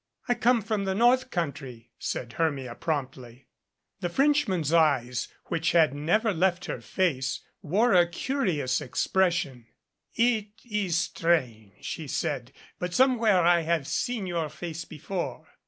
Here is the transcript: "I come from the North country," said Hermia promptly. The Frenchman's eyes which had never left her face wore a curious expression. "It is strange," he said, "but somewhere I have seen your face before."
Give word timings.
"I 0.27 0.33
come 0.33 0.63
from 0.63 0.85
the 0.85 0.95
North 0.95 1.29
country," 1.29 1.91
said 1.99 2.33
Hermia 2.33 2.73
promptly. 2.73 3.45
The 3.99 4.09
Frenchman's 4.09 4.73
eyes 4.73 5.27
which 5.45 5.73
had 5.73 5.93
never 5.93 6.33
left 6.33 6.65
her 6.65 6.81
face 6.81 7.41
wore 7.61 7.93
a 7.93 8.07
curious 8.09 8.81
expression. 8.81 9.67
"It 10.15 10.47
is 10.65 10.97
strange," 10.97 11.87
he 11.87 12.07
said, 12.07 12.51
"but 12.79 12.95
somewhere 12.95 13.41
I 13.43 13.61
have 13.61 13.85
seen 13.85 14.25
your 14.25 14.49
face 14.49 14.85
before." 14.85 15.45